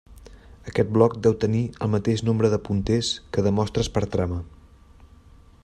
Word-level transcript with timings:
Aquest 0.69 0.87
bloc 0.95 1.17
deu 1.27 1.35
tenir 1.43 1.61
el 1.85 1.91
mateix 1.95 2.23
nombre 2.29 2.51
de 2.53 2.59
punters 2.69 3.11
que 3.37 3.45
de 3.49 3.53
mostres 3.59 3.91
per 3.99 4.07
trama. 4.17 4.41